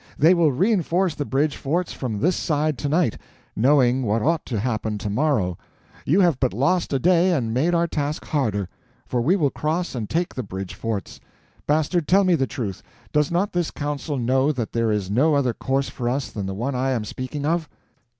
They 0.17 0.33
will 0.33 0.51
reinforce 0.51 1.13
the 1.13 1.25
bridge 1.25 1.55
forts 1.55 1.93
from 1.93 2.17
this 2.19 2.35
side 2.35 2.75
to 2.79 2.89
night, 2.89 3.19
knowing 3.55 4.01
what 4.01 4.23
ought 4.23 4.47
to 4.47 4.59
happen 4.59 4.97
to 4.97 5.11
morrow. 5.11 5.59
You 6.07 6.21
have 6.21 6.39
but 6.39 6.55
lost 6.55 6.91
a 6.91 6.97
day 6.97 7.31
and 7.31 7.53
made 7.53 7.75
our 7.75 7.85
task 7.85 8.25
harder, 8.25 8.67
for 9.05 9.21
we 9.21 9.35
will 9.35 9.51
cross 9.51 9.93
and 9.93 10.09
take 10.09 10.33
the 10.33 10.41
bridge 10.41 10.73
forts. 10.73 11.19
Bastard, 11.67 12.07
tell 12.07 12.23
me 12.23 12.33
the 12.33 12.47
truth—does 12.47 13.29
not 13.29 13.53
this 13.53 13.69
council 13.69 14.17
know 14.17 14.51
that 14.51 14.73
there 14.73 14.91
is 14.91 15.11
no 15.11 15.35
other 15.35 15.53
course 15.53 15.89
for 15.89 16.09
us 16.09 16.31
than 16.31 16.47
the 16.47 16.55
one 16.55 16.73
I 16.73 16.89
am 16.89 17.05
speaking 17.05 17.45
of?" 17.45 17.69